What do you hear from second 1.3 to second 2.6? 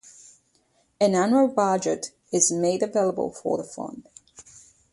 budget is